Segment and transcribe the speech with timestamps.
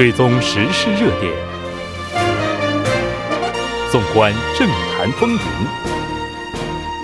[0.00, 1.30] 追踪时事热点，
[3.92, 5.38] 纵观政坛风云，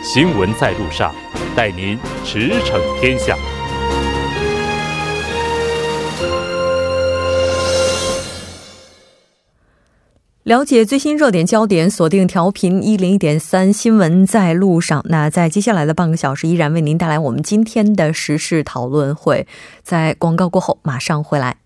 [0.02, 1.14] 新闻在路上，
[1.54, 3.36] 带您驰骋天下。
[10.44, 15.02] 了解最新热点焦点，锁定调频一零一点三新闻在路上。
[15.10, 19.46] 那在接下来的半个小时，依然为您带来我们今天的时事讨论会。
[19.82, 21.65] 在广告过后，马上回来。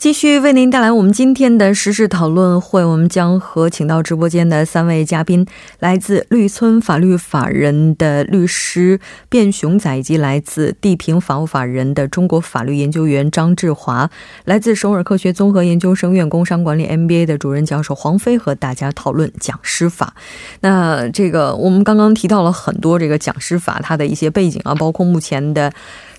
[0.00, 5.46] 继续为您带来我们今天的时事讨论会，我们将和请到直播间的三位嘉宾，
[5.78, 8.98] 来自绿村法律法人的律师
[9.28, 14.10] 卞雄仔，以及来自地平法务法人的中国法律研究员张志华，
[14.46, 20.14] 来自首尔科学综合研究生院工商管理 MBA 的主任教授黄飞，和大家讨论讲师法。
[20.62, 25.70] 那这个我们刚刚提到了很多这个讲师法它的一些背景啊，包括目前的。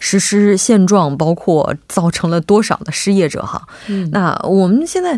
[0.03, 3.61] 实施现状，包括造成了多少的失业者哈？
[3.87, 5.17] 嗯，那我们现在，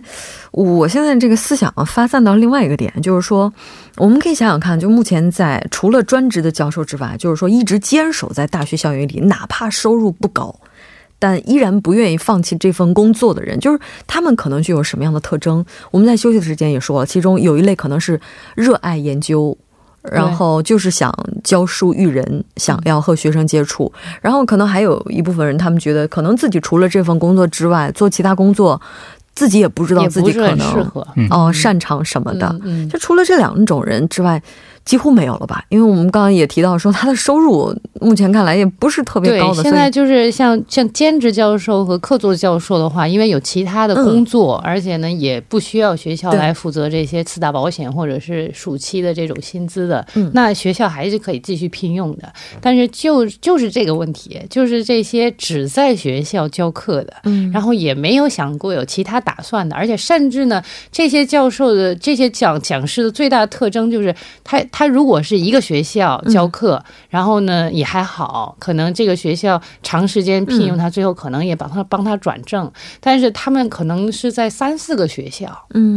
[0.52, 3.52] 我现在这个思想发散到另外一个点，就是说，
[3.96, 10.54] 我们可以想想看，就目前在除了专职的教授之外，就是说一直坚守在大学校园里，哪怕收入不高，
[11.18, 15.66] 但依然不愿意放弃这份工作的人，就是他们可能具有什么样的特征？
[15.92, 18.20] 我们在休息的时间也说了，其中有一类可能是
[18.56, 19.58] 热爱研究。
[20.12, 23.92] 然后就是想教书育人，想要和学生接触。
[24.22, 28.80] 然后可能还有一部分人，他们觉得可能自己除了这份工作之外，做其他工作，
[29.34, 30.92] 自己也不知道自己可能
[31.30, 32.56] 哦擅长什么的。
[32.92, 34.42] 就除了这两种人之外。
[34.86, 35.64] 几乎没有了吧？
[35.70, 39.64] 因为我们刚刚也提到说，他的收入目前看来也不是特别高的。
[39.64, 52.34] 现在就是像像兼职教授和客座教授的话，因为有其他的工作，而且呢也不需要学校来负责这些次大保险或者是暑期的这种薪资的，那学校还是可以继续聘用的。
[52.60, 57.14] 但是就就是这个问题，就是这些只在学校教课的，
[57.54, 60.62] 然后也没有想过有其他打算的，而且甚至呢，
[60.92, 64.14] 这些教授的这些讲讲师的最大的特征就是
[64.44, 64.62] 他。
[64.74, 72.70] 他如果是一个学校教课，然后呢也还好，可能这个学校长时间聘用他，最后可能也帮他帮他转正。
[73.00, 75.48] 但是他们可能是在三四个学校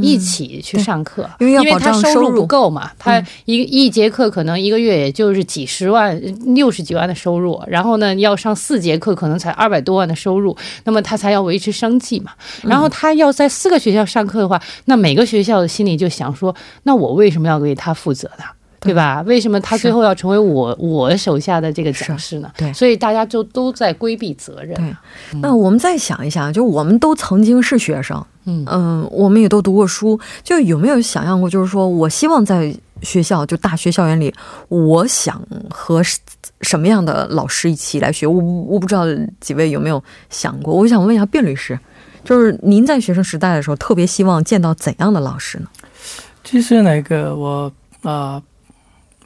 [0.03, 2.91] 一起去上课，因为他收入不够嘛。
[2.99, 6.21] 他一一节课可能一个月也就是几十万、
[6.55, 10.55] 六十几万的收入，然后呢要上四节课，可能才二百多万的收入，
[10.85, 12.33] 那么他才要维持生计嘛。
[12.63, 18.45] 然后他要在四个学校上课的话，那每个学校的心里就想说：那我为什么要为他负责呢？
[18.87, 19.23] 对吧？
[19.27, 22.51] 为什么他最后要成为我我手下的这个讲师呢？
[22.57, 24.75] 对，所以大家就都在规避责任。
[24.75, 34.33] 对，那我们再想一想，就我们都曾经是学生，嗯嗯，我们也都读过书，就有没有想象过，就是说我希望在学校，就大学校园里，
[34.69, 36.01] 我想和
[36.63, 38.27] 什么样的老师一起来学？
[38.27, 39.05] 我我不知道
[39.41, 40.75] 几位有没有想过？
[40.75, 41.79] 我想问一下卞律师，
[42.25, 45.67] 就是您在学生时代的时候，特别希望见到怎样的老师呢？
[46.45, 47.73] 其实那个我
[48.03, 48.43] 啊。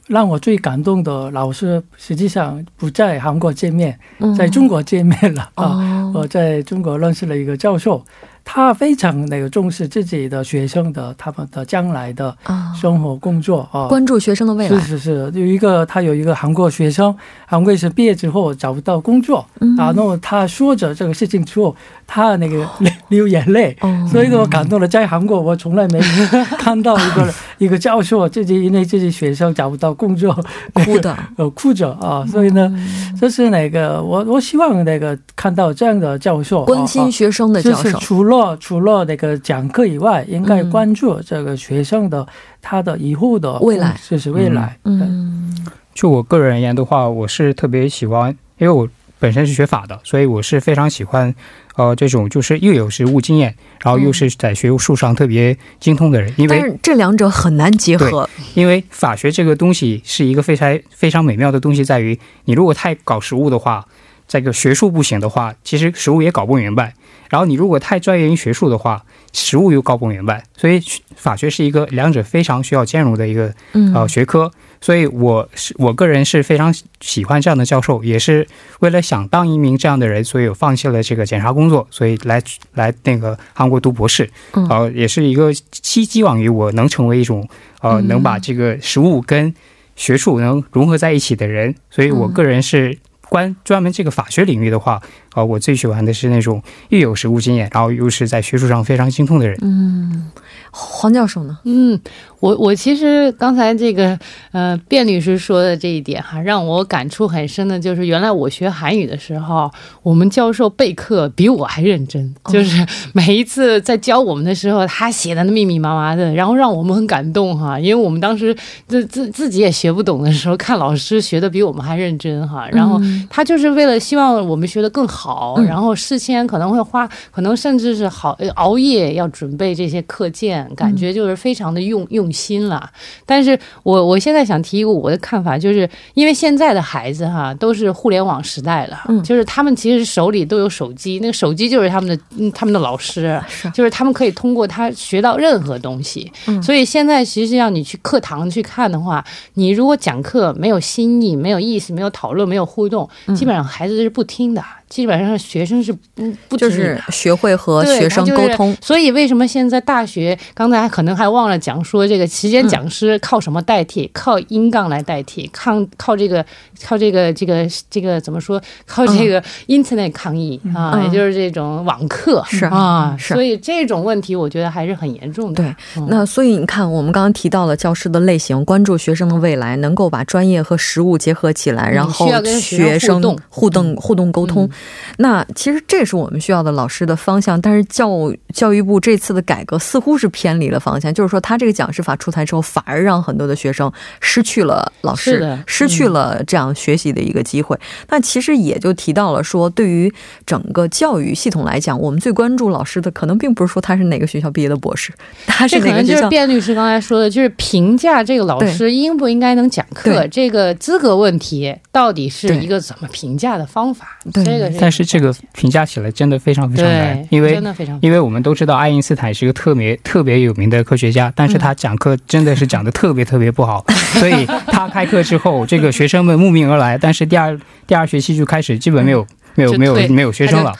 [0.07, 3.97] 让我最感动的老师，实际上不在韩国见面，
[4.37, 6.11] 在中国见面了啊！
[6.13, 8.03] 我在中国认识了一个教授。
[8.43, 12.35] 他非常那个重视自己的学生的他们的将来的
[12.75, 14.79] 生活工作啊，关注学生的未来。
[14.79, 19.45] 是是是，有一个他有一个韩国学生，韩国是毕业之后找不到工作
[19.77, 21.75] 啊，那么他说着这个事情之后，
[22.13, 22.67] 他那个
[23.07, 23.73] 流眼泪，
[24.11, 24.85] 所以我感动了。
[24.85, 25.99] 在韩国，我从来没
[26.59, 30.33] 看到一个 一个教授自己因为自己学生找不到工作
[30.73, 32.25] 哭的，呃哭着啊。
[32.25, 32.69] 所以呢，
[33.17, 37.97] 这是那个我我希望那个看到这样的教授关心学生的教授。
[37.99, 42.27] 除了了除了那个讲课以外，应该关注这个学生的
[42.61, 44.77] 他的以后的未来，就是未来。
[44.83, 45.55] 嗯，
[45.93, 48.85] 就我个人而言的话，我是特别喜欢，因为我
[49.21, 51.33] 本身是学法的，所以我是非常喜欢
[51.75, 56.33] 呃这种就是又有实务经验，然后又是在学术上特别精通的人。
[56.37, 58.27] 因为这两者很难结合。
[58.55, 63.85] 因为法学这个东西是一个非常非常美妙的东西，在于你如果太搞实务的话，
[64.27, 66.95] 这个学术不行的话，其实实务也搞不明白。
[67.29, 70.81] 然后你如果太专业于学术的话，实务又搞不明白，所以
[71.15, 73.53] 法学是一个两者非常需要兼容的一个
[73.93, 74.51] 呃学科。
[74.81, 78.45] 所以我是我个人是非常喜欢这样的教授，也是
[78.79, 82.41] 为了想当一名这样的人，所以我放弃了这个检查工作，所以来
[82.73, 87.47] 来那个韩国读博士，呃，也是一个寄寄望于我能成为一种
[87.81, 89.53] 呃能把这个实物跟
[89.95, 92.97] 学术能融合在一起的人，所以我个人是
[93.31, 95.01] 关专门这个法学领域的话。
[95.33, 99.57] 啊，我最喜欢的是那种又有实务经验，然后又是在学术上非常精通的人。
[99.61, 100.29] 嗯，
[100.71, 101.57] 黄教授呢？
[101.63, 101.97] 嗯，
[102.41, 104.19] 我我其实刚才这个
[104.51, 109.71] 呃卞律师说的这一点哈，让我感触很深的就是，原来我学韩语的时候，
[110.03, 118.53] 我们教授备课比我还认真，就是每一次在教我们的时候，他写的那密密麻麻的，然后让我们很感动哈，因为我们当时
[118.85, 122.99] 自自自己也学不懂的时候，看老师学的比我们还认真哈，然后
[123.29, 125.21] 他就是为了希望我们学得更好。
[125.21, 132.89] 好，然后事先可能会花，可能甚至是好熬夜要准备这些课件，感觉就是非常的用用心了。
[133.23, 143.39] 但是我我现在想提一个我的看法，就是因为现在的孩子哈都是互联网时代了，就是他们其实手里都有手机，那个手机就是他们的他们的老师，
[143.71, 146.31] 就是他们可以通过他学到任何东西。
[146.63, 149.23] 所以现在实际上你去课堂去看的话，
[149.53, 154.63] 你如果讲课没有新意、没有意思、没有讨论、没有互动，基本上孩子是不听的。
[154.91, 164.11] 基本上学生是不不就是学会和学生沟通，所以为什么现在大学刚才可能还忘了讲说这个期间讲师靠什么代替？
[164.13, 166.45] 靠音杠来代替，靠靠这个
[166.83, 168.61] 靠这个这个这个怎么说？
[168.85, 175.63] 靠这个 Internet 抗议啊，也就是这种网课是啊是，所以这种问题我觉得还是很严重的。
[175.63, 182.27] 对，那所以你看，我们刚刚提到了教师的类型，关注学生的未来，能够把专业和实务结合起来，然后
[182.59, 183.95] 学生互动。
[184.01, 184.69] 互动沟通。
[185.17, 188.09] 那其实这是我们需要的老师的方向，但是教
[188.53, 197.77] 教育部这次的改革似乎是偏离了方向，就是说他这个讲师法出台之后，反而让很多的学生失去了老师，失去了这样学习的一个机会。
[198.09, 200.11] 那其实也就提到了说，对于
[200.45, 205.11] 整个教育系统来讲，我们最关注老师的，可能并不是说他是哪个学校毕业的博士，
[205.45, 206.21] 他是哪个学校。
[206.21, 214.19] 就是卞律师刚才说的，就是评价这个老师应不应该能讲课，这个资格问题到底是一个怎么评价的方法？
[214.33, 215.05] 这个但是。
[215.11, 217.61] 这个评价起来真的非常非常难，因为
[217.99, 223.83] 因为我们都知道爱因斯坦是一个特别特别有名的科学家，但是他讲课真的是讲的特别特别不好，
[224.19, 229.27] 所以他开课之后，这个学生们慕名而来，但是第二第二学期就开始基本没有。
[229.53, 230.73] 没有没有没有学生了，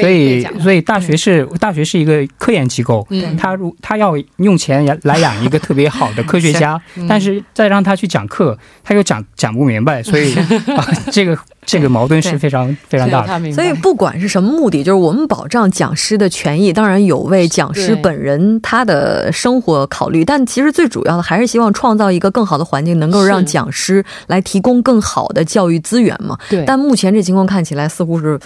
[0.00, 3.06] 所以所以大学是大学是一个科研机构，
[3.36, 10.34] 他如他要用钱来养一个特别好的科学家， 但是再让他去讲课，他又讲讲不明白，所以
[11.12, 13.52] 这个这个矛盾是非常非常大的。
[13.52, 26.38] 所以不管是什么目的，就是我们保障讲师的权益，当然有为讲师本人他的生活考虑，但其实最主要的还是希望创造一个更好的环境，能够让讲师来提供更好的教育资源嘛。
[26.48, 26.64] 对。
[26.64, 28.38] 但目前这情况看起来似乎是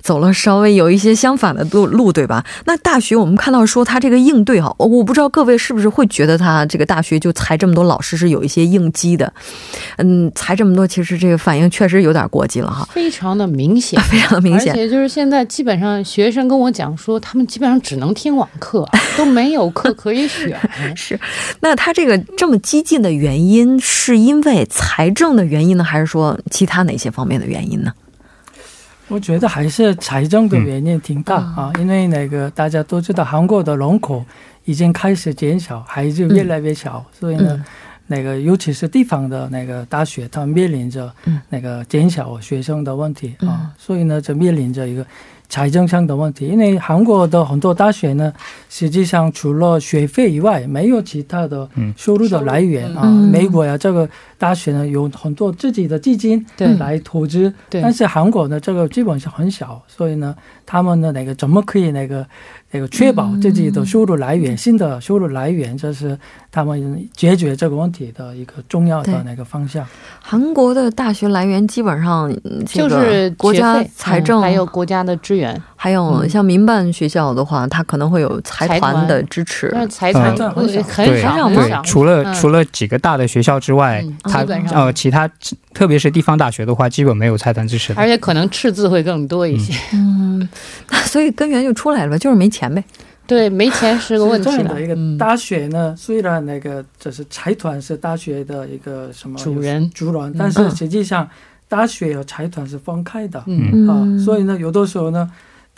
[0.00, 2.44] 走了稍微有一些相反的路路，对吧？
[2.66, 9.32] 那大学我们看到说他这个应对哈，我不知道各位是不是会觉得他这个大学就裁这么多老师是有一些应激的，
[9.96, 14.72] 嗯，裁这么多其实这个反应确实有点过激了哈，非常的明显，非常明显。
[14.72, 20.58] 而且就是现在基本上学生跟我讲说，他们基本上只能听网课， 都没有课可以选。
[20.94, 21.18] 是，
[21.60, 27.92] 那他这个这么激进的原因是因为财政的原因呢，还是说其他哪些方面的原因呢？
[29.08, 34.24] 我觉得还是财政的原因挺大啊，因为那个大家都知道韩国的人口
[34.66, 37.60] 已经开始减少，孩子越来越小，所以呢，
[38.10, 41.12] 那个尤其是地方的那个大学，它面临着
[41.48, 45.06] 那个减少学生的问题啊，所以呢，就面临着一个。
[45.52, 48.32] 财政上的问题，因为韩国的很多大学呢，
[48.68, 53.04] 实际上除了学费以外，没有其他的收入的来源啊。
[53.32, 56.46] 美国呀，这个大学呢，有很多自己的基金
[56.78, 62.24] 来投资，但是韩国呢，这个基本上很小，所以呢，他们的那个怎么可以那个？
[62.72, 66.16] 那个确保自己的收入来源，新的收入来源，这是
[66.52, 69.84] 他们解决这个问题的一个重要的那个方向。
[70.20, 72.32] 韩国的大学来源基本上
[72.66, 79.74] 就是国家财政，还有国家的支援，还有像民办学校的话，它可能会有财团的支持。
[79.88, 81.80] 财团很少，很少，很少。
[81.82, 85.26] 除了除了几个大的学校之外，它呃其他，
[85.72, 89.72] 特别是地方大学的话，基本没有财团支持，而且可能赤字会更多一些。
[89.94, 90.46] 嗯，
[91.06, 92.60] 所以根源就出来了，就是没钱。
[92.60, 92.84] 钱呗，
[93.26, 94.82] 对，没钱是个问题了。
[94.82, 101.26] 一个大学呢，虽然那个就是财团是大学的一个什么主人主人，但是实际上
[101.68, 103.42] 大学和财团是分开的。
[103.46, 105.30] 嗯啊，所以呢，有的时候呢，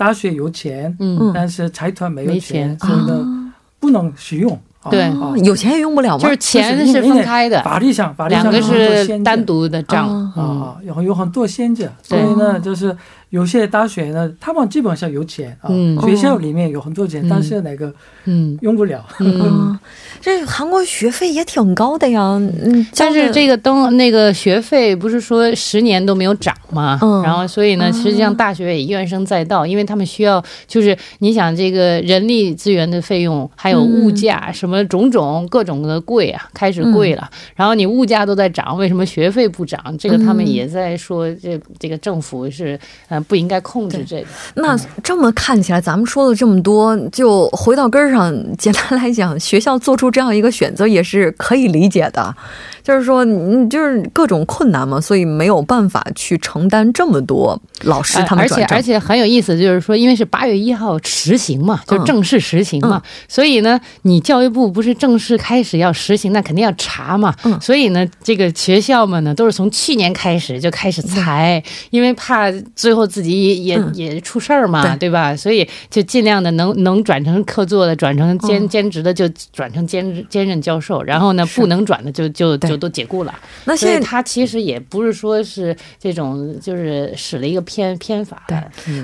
[0.03, 4.59] 大学有钱，嗯，但是财团没有钱，所以呢，不能使用
[4.91, 5.13] 对，
[5.45, 6.19] 有钱也用不了吗？
[6.19, 10.09] 就是钱是分开的，法律上法律上两个是单独的账。
[10.35, 12.97] 啊，然后有很多限制，所以呢，就是
[13.33, 15.71] 有些大学呢，他们基本上有钱啊，
[16.05, 17.91] 学校里面有很多钱，但是那个
[18.27, 18.59] 嗯。
[18.61, 19.03] 用不了。
[20.21, 22.21] 这韩国学费也挺高的呀，
[22.63, 26.99] 嗯， 但是这个登那个学费不是说十年都没有涨吗？
[27.03, 37.29] 嗯，然后所以呢，实际上大学也怨声载道，因为他们需要就是你想这个人力资源的费用，还有物价什么种种各种的贵啊，开始贵了。
[37.57, 39.83] 然后你物价都在涨，为什么学费不涨？
[39.99, 42.79] 这个他们也在说，这这个政府是
[43.23, 44.27] 嗯不应该控制这个。
[44.55, 50.11] 那这么看起来，咱们说了这么多，就回到根儿上，简单来讲，学校做出。
[50.11, 52.35] 这样一个选择也是可以理解的。
[52.83, 58.43] 就是说，你就是各种困难嘛，所以没有办法去承担这么多老师他们。
[58.45, 67.33] 而且而且很有意思，就是说，因为是八月一号实行嘛，就正式实行嘛，所以呢，你教育部不是正式开始要实行，那肯定要查嘛。
[67.61, 75.37] 所以呢，这个学校们呢，都是从去年开始就开始裁，因为怕最后自己也也出事儿嘛，对吧？
[75.37, 82.59] 所以就尽量的能能转成客座的，转成兼兼职的就转成兼兼任教授，然后呢，不能转的就就。
[82.72, 88.43] 就都解雇了，那现在他其实也不是说是这种，就是使了一个偏偏法。
[88.49, 88.59] 对，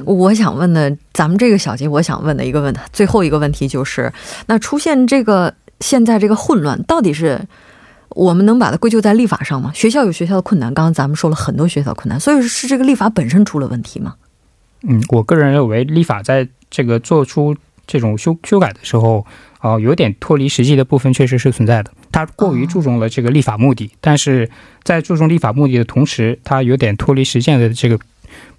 [0.05, 4.13] 我想问的，咱们这个小节，我想问的一个问题，最后一个问题就是，
[4.47, 7.41] 那出现这个现在这个混乱，到底是
[8.11, 9.71] 我们能把它归咎在立法上吗？
[9.75, 14.15] 学校有学校的困难，刚刚咱们说了很多学校困难，所以是这个立法本身出了问题吗？
[14.83, 17.57] 嗯，我个人认为，立法在这个做出
[17.87, 19.25] 这种修修改的时候。
[19.61, 21.91] 哦，有点脱离实际的部分确实是存在的。
[22.13, 24.49] 他过于注重了这个立法目的，但是
[24.83, 27.99] 在注重立法目的的同时，他有点脱离实践的这个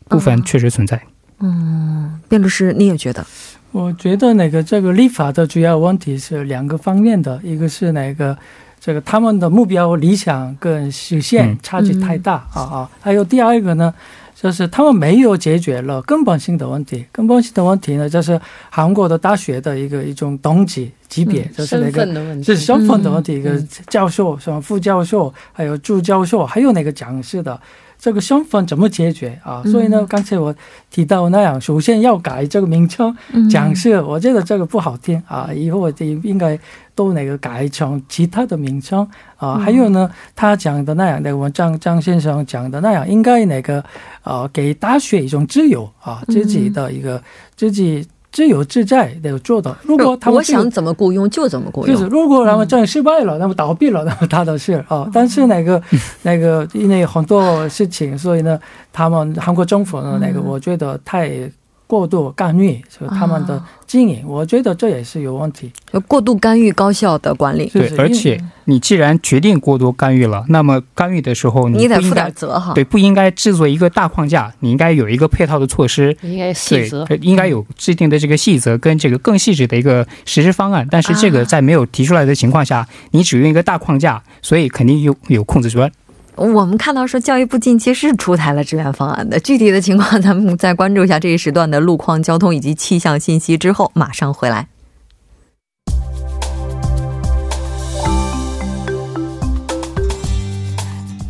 [0.07, 1.01] 部分确实存在。
[1.39, 3.25] 嗯，辩律师，你也觉得？
[3.71, 8.37] 我觉得那个这个立法的主要问题是两个方面的，一个是那个
[8.79, 13.93] 这个他们的目标理想跟实现差距太大啊啊，还有第二个呢。
[14.41, 22.05] 就是他们没有解决了根本性的问题，根本性的问题呢，就是韩国的大学的一个一种等级级别，就是那个
[22.41, 27.59] 是身份的问题，一个教授什么副教授，还有助教授，还有那个讲师的。
[27.99, 29.61] 这个身份怎么解决啊？
[29.65, 30.55] 所以呢，刚才我
[30.89, 33.13] 提到那样，首先要改这个名称，
[33.51, 36.57] 讲是，我觉得这个不好听啊，以后我应应该
[36.95, 39.59] 都那个改成其他的名称啊。
[39.59, 43.83] 还有呢，他讲的那样，那个张张先生讲的那样，应该那个
[44.23, 47.21] 呃，给大学一种自由啊，自己的一个
[47.57, 48.07] 自己。
[48.31, 49.75] 自由自在的做到。
[49.83, 51.95] 如果他们我想怎么雇佣就怎么雇佣。
[51.95, 55.09] 就是如果他们样失败了，那么倒闭了，那么他的事啊。
[55.13, 55.81] 但是那个
[56.23, 58.59] 那个因为很多事情，所以呢，
[58.93, 61.51] 他们韩国政府呢，那个我觉得太。
[61.89, 65.71] 过度干预是他们的经营，我觉得这也是有问题。
[66.07, 72.73] 过度干预高效的管理，对，而且你既然决定过度干预了，那么干预的时候你得负点责哈。
[72.75, 80.87] 对，不应该制作一个大框架，你应该有一个配套的措施，应该细则，应该有制定的这个细则跟这个更细致的一个实施方案。
[80.91, 85.91] 但是这个在没有提出来的情况下，你只用一个大框架，所以肯定有有控制端。
[86.39, 94.67] 我们看到说，教育部近期是出台了支援方案的，具体的情况咱们再关注一下这一时段的路况、交通以及气象信息之后，马上回来。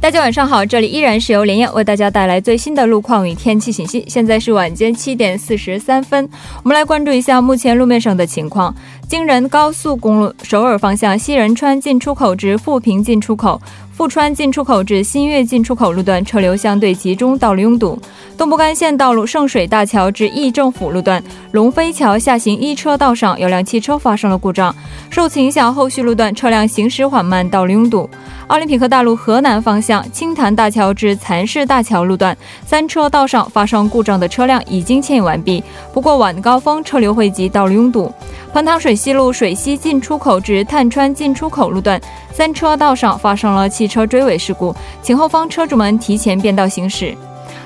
[0.02, 4.06] 大家晚上好，这里依然是由连燕为大家带来最新的路况与天气信息。
[4.08, 6.30] 现在是晚间七点四十三分，
[6.64, 8.74] 我们来关注一下目前路面上的情况。
[9.10, 13.60] 京仁高速公路首尔方向西仁川进出口至富平进出口。
[13.92, 18.00] 富川进出口至新月进出口路段车流相对集中，道路拥堵。
[18.38, 24.74] 东部干线道路圣水大桥至义政府路段龙飞桥下行一车道上有辆汽车发生了故障，
[25.10, 28.08] 受此影响，后续路段车辆行驶缓慢，道路拥堵。
[28.48, 35.64] 奥林匹克大路河南方向青潭大桥至蚕市大桥路段三车道上发生故障的车辆已经牵引完毕，
[35.94, 38.10] 不过晚高峰车流汇集，道路拥堵。
[38.52, 42.02] 彭塘水西路水西进出口至探川进出口路段
[42.34, 47.16] 三车道上发生了汽车追尾事故，请后方车主们提前变道行驶。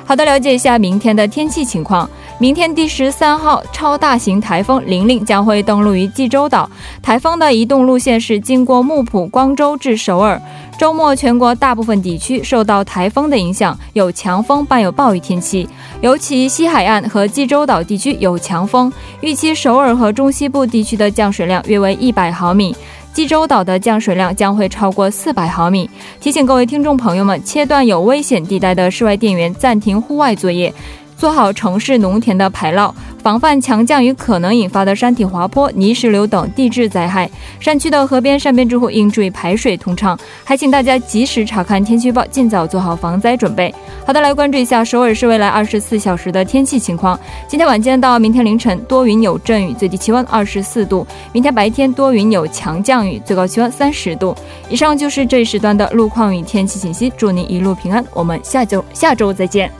[0.05, 2.07] 好的，了解一下明天的天气情况。
[2.37, 6.69] 明天第十三号超大型台风“玲玲”将会登陆于济州岛，
[7.01, 10.39] 台风的移动路线是经过木浦、光州至首尔。
[10.77, 15.67] 周末全国大部分地区受到台风的影响，有强风伴有暴雨天气，
[16.01, 18.91] 尤其西海岸和济州岛地区有强风。
[19.21, 22.75] 预期首尔和中西部地区的降水量约为一百毫米。
[23.13, 25.87] 济州岛的降水量将会超过四百毫米，
[26.19, 30.73] 提醒各位听众朋友们，切断有危险地带的室外电源，暂停户外作业。
[31.23, 37.31] 做好城市农田的排涝，防范强降雨可能引发的山体滑坡、泥石流等地质灾害。
[37.61, 43.73] 山区的河边、山边住户应注意排水通畅，还请大家及时查看天气预报，尽早做好防灾准备。
[44.05, 47.17] 好的，来关注一下首尔市未来二十四小时的天气情况。
[47.47, 54.35] 今天晚间到明天凌晨多云有阵雨，最低气温二十四度；明天白天多云有强降雨，最高气温三十度。
[54.67, 59.71] 以上就是这一时段的路况与天气信息，祝您一路平安，我们下周下周再见。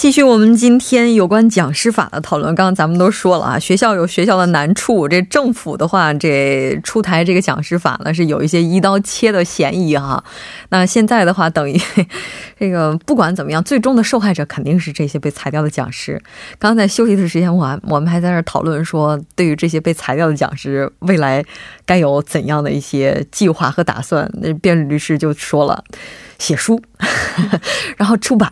[0.00, 2.54] 继续我们今天有关讲师法的讨论。
[2.54, 10.24] 刚刚咱们都说了啊，学校有学校的难处，这政府的话，这出台这个讲师法呢，是有一些一刀切的嫌疑哈。
[10.70, 11.78] 那现在的话，等于
[12.58, 16.18] 这个不管怎么样，最终的受害者肯定是这些被裁掉的讲师。
[16.58, 21.44] 刚刚在休息的时间，我我们还在那讨论说，对于这些被裁掉的讲师，未来
[21.84, 24.26] 该有怎样的一些计划和打算？
[24.40, 25.84] 那辩律师就说了。
[26.40, 26.80] 写书，
[27.96, 28.50] 然后出版，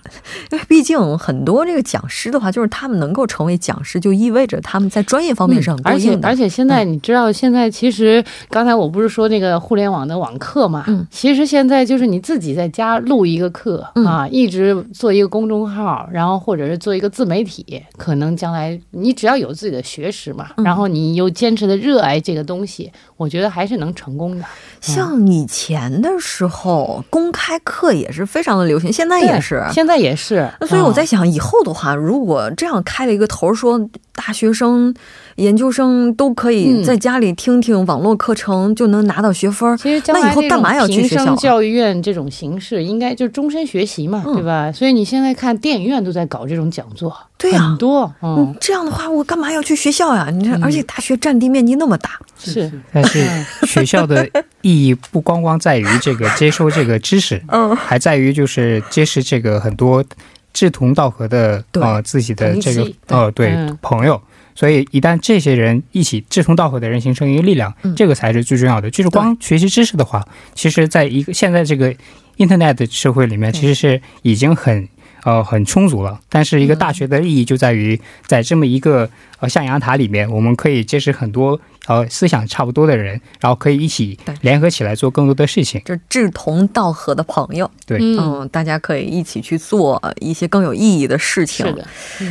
[0.53, 6.29] 因为毕竟很多这个讲师的话，就是他们能够成为讲师，就意味着他们在专业方面是很过硬的。
[6.29, 24.45] 而且而且现在你知道，现在其实刚才我不是说那个互联网的网课嘛，嗯，其实现在就是你自己在家录一个课啊，一直做一个公众号，然后或者是做一个自媒体，可能将来你只要有自己的学识嘛，然后你又坚持的热爱这个东西，我觉得还是能成功的。
[24.81, 30.49] 像以前的时候，公开课也是非常的流行，现在也是，现在也是。
[30.67, 33.81] 所以我在想，以后的话，如果这样开了一个头，说
[34.15, 34.95] 大学生。
[35.39, 41.37] 研究生都可以在家里听听网络课程就能拿到学分其实那以后干嘛要去学校？
[41.37, 44.73] 教育院这种形式应该就是终身学习嘛，对吧？
[44.73, 48.13] 所以你现在看电影院都在搞这种讲座，对呀，很多。
[48.21, 50.29] 嗯，这样的话我干嘛要去学校呀？
[50.33, 52.69] 你这而且大学占地面积那么大，是。
[52.93, 53.25] 但是
[53.65, 54.29] 学校的
[54.63, 60.05] 意义不光光在于这个接收这个知识， 嗯，还在于就是结识这个很多
[60.53, 63.55] 志同道合的呃自己的这个呃对。
[63.81, 64.21] 朋友。
[64.55, 68.91] 所以，一旦这些人一起志同道合的人形成一个力量，这个才是最重要的。
[68.91, 71.95] 就是光学习知识的话，其实在一个现在这个
[72.39, 74.89] Internet 社会里面，其实是已经很。
[75.29, 76.19] 呃，很充足了。
[76.31, 79.11] 但是一个大学的意义就在于，在这么一个
[79.41, 87.71] 呃象牙塔里面，我们可以结识很多呃思想差不多的人，然后可以一起联合起来做更多的事情，就志同道合的朋友。
[87.85, 91.67] 对，嗯，大家可以一起去做一些更有意义的事情。
[91.67, 91.87] 是的。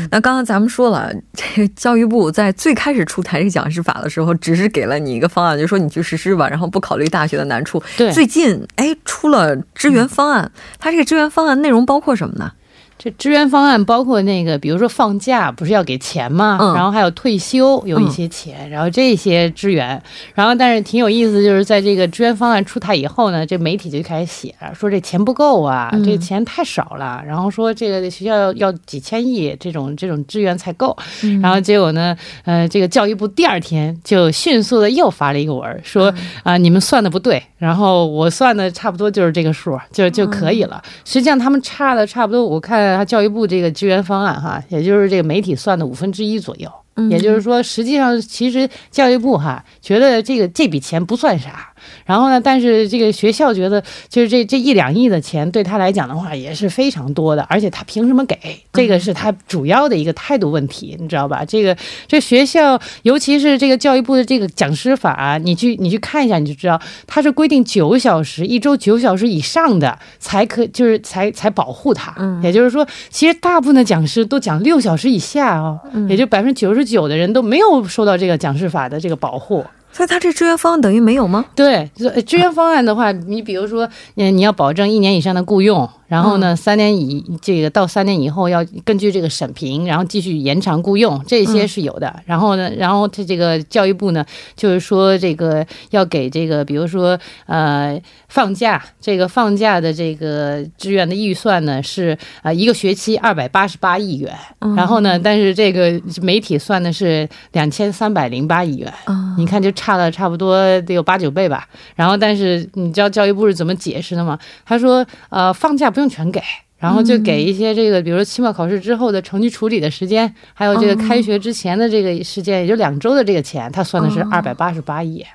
[0.10, 7.80] 那刚刚咱们说了，这个教育部在最开始出台这个讲师法的时候，只是给了你一个方案，就说你去实施吧，然后不考虑大学的难处。
[7.96, 8.12] 对。
[8.12, 12.54] 最近哎出了支援方案，它这个支援方案内容包括什么呢？
[12.98, 16.58] 这支援方案包括那个，比如说放假不是要给钱吗？
[16.76, 20.02] 然后还有退休有一些钱，然后这些支援，
[20.34, 30.98] 然后但是挺有意思，就是在这个支援方案出台以后呢，这媒体就开始写说这钱不够啊，这钱太少了，然后说这个学校要要几千亿这种这种支援才够，
[31.40, 42.87] 然后结果呢，呃，这个教育部第二天就迅速的又发了一个文说啊，你们算的不对，然后我算的差不多就是这个数就就可以了，实际上他们差的差不多，我看。
[42.96, 46.72] 他教育部这个支援方案哈，也就是这个媒体算的五分之一左右，
[47.10, 51.74] 也就是说，实际上其实教育部哈觉得这个这笔钱不算啥。
[52.06, 52.40] 然后呢？
[52.40, 58.38] 但是这个学校觉得，就是这这一两亿的钱对他来讲的话也是非常多的，而且他凭什么给？
[58.74, 61.44] 这个是他主要的一个态度问题，你知道吧？
[61.44, 61.76] 这个
[62.08, 72.14] 这学校，尤其是这个教育部的这个讲师法，你去你去看一下，你就知道，它是规定九小时一周九小时以上的才可，就是才才保护他。
[72.18, 79.66] 嗯，也就是说，其实大部分的讲师都讲六小时以下哦，也就百分之九十九的人都没有受到这个讲师法的这个保护。
[79.92, 81.46] 所以他这支援方案等于没有吗？
[81.56, 81.90] 对，
[82.26, 85.90] 支援方案的话，你比如说，嗯，你要保证一年以上的雇佣。
[86.08, 92.24] 然后呢，三年以这个到三年以后要根据这个审评，然后继续延长雇佣，这些是有的。
[92.26, 104.34] 然后呢，然后他这个教育部呢，就是说这个要给这个，比如说呃放假，这个放假的这个支援的预算呢是呃一个学期二百八十八亿元。
[104.78, 108.94] 然后呢，但是这个媒体算的是两千三百零八亿元。
[109.38, 111.68] 你看就差了差不多得有八九倍吧。
[111.96, 114.40] 然后但是你知道教育部是怎么解释的吗？
[114.66, 115.92] 他说呃放假。
[115.98, 116.40] 不用全给，
[116.78, 125.26] 然后就给一些这个，比如说期末考试之后的成绩处理的时间，还有这个开学之前的这个时间，也就两周的这个钱，他算的是二百八十八亿。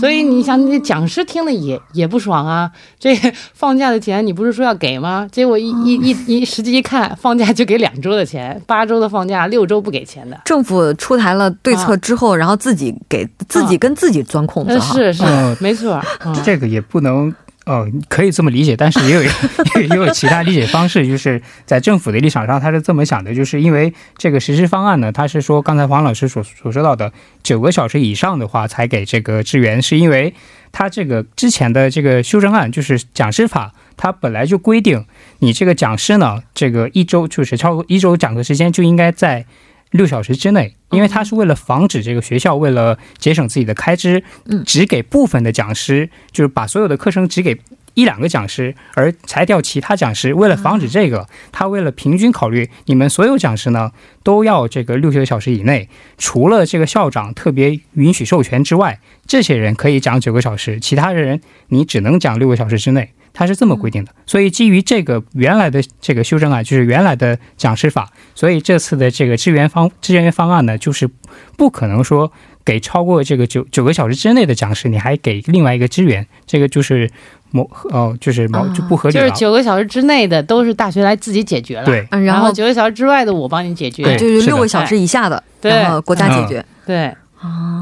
[0.00, 2.68] 所以你想，那讲师听了也也不爽啊！
[2.98, 3.14] 这
[3.54, 5.28] 放假的钱你不是说要给吗？
[5.30, 10.40] 结果一一一一实际一看，放假就给两周的钱，八周的放假，六周不给钱的。
[10.44, 15.22] 政府出台了对策之后，然后自己给自己跟自己钻空子是是，
[15.60, 16.02] 没错。
[16.44, 17.32] 这个也不能。
[17.68, 19.22] 哦，可以这么理解，但是也有
[19.82, 30.32] 也有其他理解方式，就是在政府的立场上，他是这么想的，就是因为这个实施方案呢，他是说刚才黄老师所所说到的九个小时以上的话才给这个支援，是因为
[30.72, 35.04] 他这个之前的这个修正案就是讲师法，它本来就规定
[35.40, 39.44] 你这个讲师呢，这个一周就是超过一周讲课时间就应该在。
[39.90, 44.22] 六小时之内，因为他是为了防止这个学校为了节省自己的开支，
[44.66, 47.58] 只给部分的讲师，就是把所有的课程只给
[47.94, 50.34] 一两个讲师，而裁掉其他讲师。
[50.34, 53.90] 为了防止这个，他为了平均考虑，你们所有讲师呢
[54.22, 63.12] 都要这个六个小时以内，除了这个校长特别允许授权之外，这些人可以讲九个小时，其他的人你只能讲六个小时之内。
[63.38, 71.08] 它是这么规定的，所以基于这个原来的这个修正案，就是原来的讲师法，所以这次的这个支援方支援方案呢，就是
[71.56, 72.32] 不可能说
[72.64, 77.08] 给超过这个九九个小时之内的讲师，你还给另外一个支援，这个就是
[77.52, 79.14] 某哦，就是某就不合理。
[79.14, 87.14] 就是九个小时之内的都是大学来自己解决了，对，然后九个小时之外的我帮你解决，就是六个小时以下的，然后国家解决，对。
[87.40, 87.77] 啊，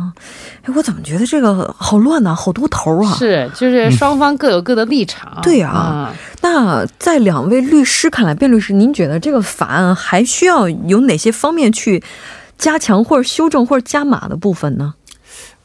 [0.62, 2.35] 哎，我怎么觉得这个好乱呢？
[2.35, 3.14] 好多头啊！
[3.14, 5.38] 是，就是双方各有各的立场。
[5.42, 12.03] 对啊，那在两位律师看来，卞律师，您觉得这个法案还需要有哪些方面去
[12.59, 14.95] 加强或者修正或者加码的部分呢？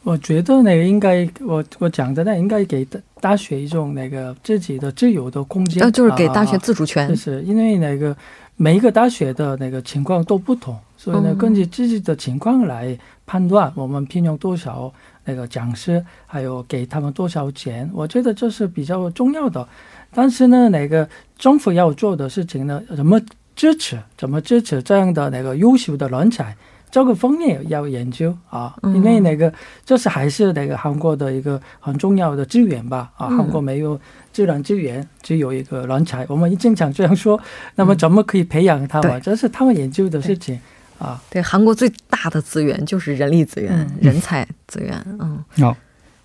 [0.04, 2.88] 我觉得那个应该，我我讲的那应该给
[3.20, 7.08] 大学一种那个自己的自由的空间，就是给大学自主权。
[7.08, 8.16] 就是因为那个
[8.56, 12.98] 每一个大学的那个情况都不同，所以呢，根据自己的情况来。
[13.32, 19.66] 判断我们聘用多少那个讲师，还有给他们多少钱，我觉得这是比较重要的。
[20.14, 23.18] 但是呢，那个政府要做的事情呢，怎么
[23.56, 26.54] 支持，怎么支持这样的那个优秀的人才，
[26.92, 28.76] 这个方面要研究啊。
[28.84, 29.54] 因为那个
[29.86, 33.14] 这是还是那个韩国的一个很重要的资源吧？
[33.16, 33.98] 啊，韩国没有
[34.34, 36.26] 自然资源，只有一个人才。
[36.28, 37.40] 我们经常这样说，
[37.76, 39.22] 那么怎么可以培养他们？
[39.22, 40.60] 这是他们研究的事情。
[41.02, 44.96] 啊，对，韩国最大的资源就是人力资源、人才资源。
[45.20, 45.76] 嗯，好。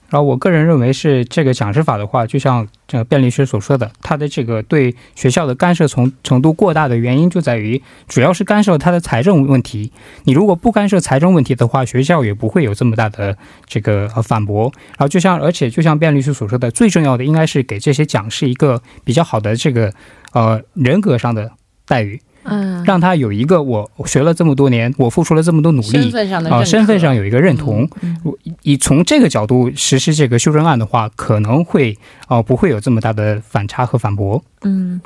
[0.09, 9.91] 然后我个人认为是这个讲师法的话，就像这个卞律师所说的，他的这个对学校的干涉从程度过大的原因就在于，主要是干涉他的财政问题。
[10.23, 13.37] 你如果不干涉财政问题的话，学校也不会有这么大的
[13.67, 14.73] 这个反驳。
[14.91, 19.93] 然后就像，而且就像卞律师所说的，最重要的应该是给这些讲师一个比较好的这个
[20.35, 21.51] 呃人格上的
[21.85, 22.23] 待遇。
[22.49, 27.89] 嗯，让他有一个我学了这么多年，我付出了这么多努力，身份上的啊，身份上有一个认同。
[28.23, 31.97] 我以从这个角度实施这个修正案的话，可能会
[32.29, 34.43] 哦不会有这么大的反差和反驳。
[34.63, 35.01] 嗯，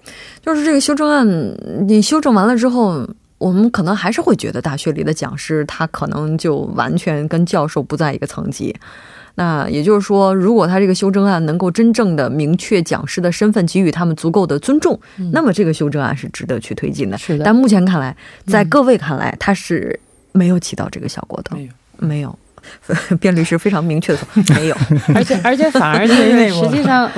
[0.44, 1.26] 就是这个修正案，
[1.88, 3.06] 你修正完了之后，
[3.40, 8.76] 我们可能还是会觉得大学里的讲师他可能就完全跟教授不在一个层级。
[9.36, 15.00] 那也就是说，如果他这个修正案能够真正的明确讲师的身份，给予他们足够的尊重，
[15.32, 17.16] 那么这个修正案是值得去推进的。
[17.16, 17.44] 是的。
[17.44, 18.14] 但目前看来，
[18.46, 19.98] 在各位看来，他是
[20.32, 21.56] 没有起到这个效果的。
[21.56, 22.38] 没有，没有。
[23.22, 24.76] 卞律师非常明确的说，没有。
[25.14, 27.10] 而且，而且反而是因为 实际上，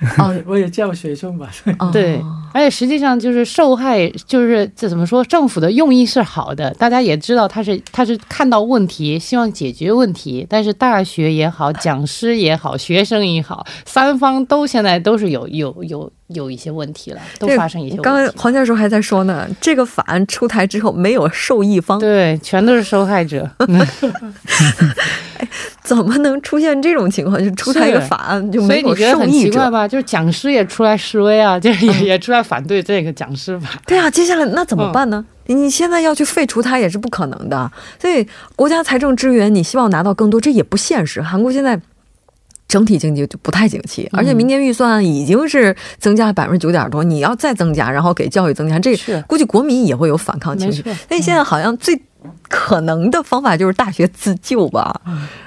[0.18, 1.48] 哦，我也教学生吧。
[1.92, 2.20] 对。
[2.52, 5.22] 而且实际上就是受害，就是这怎么说？
[5.24, 10.46] 政府的用意是好的，大家也知道他是他是看到问题，希望解决问题。
[10.48, 17.96] 但是大学也好，讲师也好，学生也好，三方都现在都是有有有有一些问题了，都发生一些。
[17.98, 23.50] 刚才黄教授还在说呢，这个法案出台之后没有受益方，对，全都是受害者。
[25.38, 25.48] 哎，
[25.82, 27.42] 怎么能出现这种情况？
[27.42, 28.96] 就出台一个法案就没有受益者？
[28.96, 29.86] 所以你觉得很奇怪吧？
[29.86, 32.42] 就是讲师也出来示威啊， 就是也也出来。
[32.42, 35.24] 反对这个讲师法，对啊，接下来那怎么办呢？
[35.46, 37.70] 你现在要去废除它也是不可能的。
[38.00, 41.20] 所以国家财政支援，你希望拿到更多，这也不现实。
[41.20, 41.80] 韩国现在
[42.68, 48.96] 整体经济就不太景气，而且明年预算已经是增加了百分之九点多，你要再增加，然后给教育增加，这
[49.26, 50.82] 估计国民也会有反抗情绪。
[50.82, 52.00] 所以现在好像最
[52.48, 55.00] 可能的方法就是大学自救吧？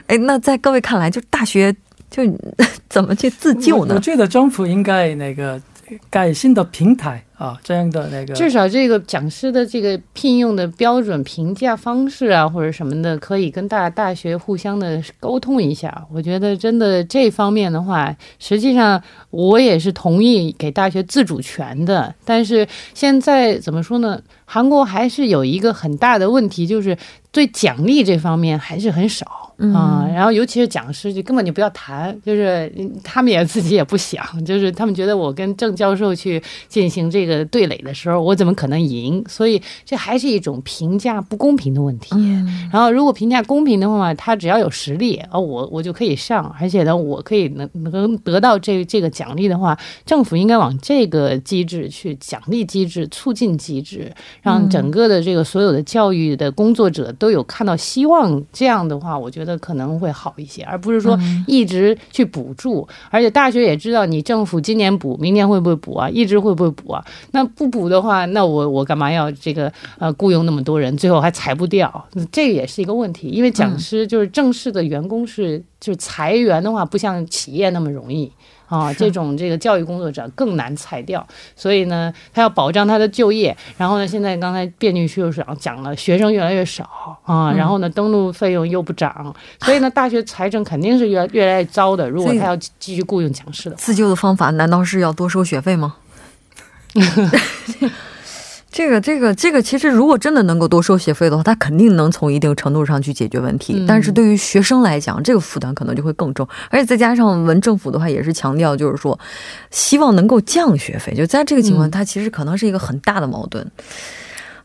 [0.08, 1.76] 哎，那在各位看来，就大学
[2.10, 2.24] 就
[2.90, 3.96] 怎么去自救呢？
[3.96, 5.62] 我觉得政府应该那个。
[6.10, 7.24] 改新的平台。
[7.40, 16.06] 啊，这样的那个，至少这个讲师的这个聘用的标准评价方式啊，或者什么的，可以跟大大学互相的沟通一下。
[16.12, 22.14] 我觉得真的这方面的话，实际上我也是同意给大学自主权的。
[22.26, 24.22] 但是现在怎么说呢？
[24.44, 26.98] 韩国还是有一个很大的问题，就是
[27.32, 29.49] 对奖励这方面还是很少。
[29.74, 32.72] 啊，然后尤其是讲师，就根本就不要谈，就是
[33.04, 39.22] 他们也 自己也不想，就是他们觉得我跟郑教授去进行这个对垒的时候，我怎么可能赢？
[39.28, 42.16] 所以这还是一种评价不公平的问题。
[42.72, 54.10] 然后如果评价公平的话，他只要有实力，哦，我我就可以上，而且呢，我可以能能得到这这个奖励的话，政府应该往这个机制去奖励机制、促进机制，
[54.42, 58.42] 让整个的这个所有的教育的工作者都有看到希望。
[58.54, 59.49] 这样的话，我觉得。
[59.58, 66.10] 可能会好一些，而不是说一直去补助，而且大学也知道你政府今年补，明年会不会补啊？
[66.10, 67.06] 一直会不会补啊？
[67.32, 72.08] 那不补的话，那我我干嘛要这个呃雇佣那么多人，最后还裁不掉？
[72.32, 78.32] 这也是一个问题，因为讲师就是正式的员工是就是裁员的话，不像企业那么容易。
[78.68, 83.58] 啊， 这种这个教育工作者更难裁掉，所以呢，他要保障他的就业。
[83.78, 92.08] 然后呢，现在刚才卞女士又讲讲了，学生越来越少啊，然后呢，登录费用又不涨，所以呢，大学财政肯定是越越来越糟的。
[92.08, 95.96] 如果他要继续雇佣讲师的，自救的方法难道是要多收学费吗？
[98.72, 103.84] 这个这个这个，其实如果真的能够多收学费的话，他肯定能从一定程度上去解决问题。
[103.88, 106.48] 但是对于学生来讲，这个负担可能就会更重。
[106.70, 109.20] 而且再加上文政府的话，也是强调就是说，
[109.72, 111.14] 希望能够降学费。
[111.16, 113.66] 就在这个情况，它其实可能是一个很大的矛盾。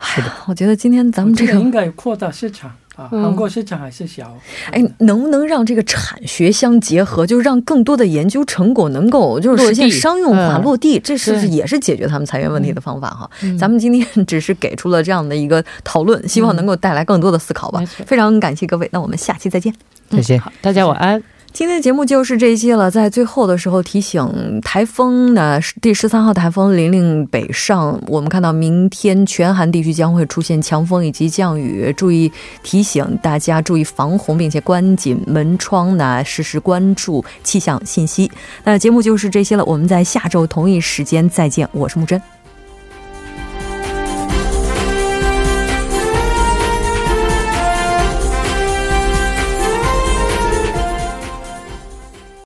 [0.00, 2.70] 是的，我觉得今天咱们这个应该扩大市场。
[2.96, 4.36] 啊，韩国市场还是小。
[4.70, 10.98] 哎，能不能让这个产学相结合，就让更多的研究成果能够就是实现商用化落地？
[11.00, 13.10] 这是不是也是解决他们裁员问题的方法？
[13.10, 17.84] 哈，咱们今天 只是给出了这样的一个讨论，希望能够带来更多的思考吧。
[18.06, 19.74] 非常感谢各位，那我们下期再见。
[20.08, 21.33] 再见，好，大家晚安。
[21.54, 22.90] 今天的节目就是这些了。
[22.90, 32.32] 在最后的时候提醒，台风呢，第十三号台风玲玲北上，我们看到明天全韩地区将会出现强风以及降雨，注意
[32.64, 38.28] 提醒大家注意防洪，并且关紧门窗呢，实时关注气象信息。
[38.64, 42.20] 那节目就是这些了，我们在下周同一时间再见，我是木真。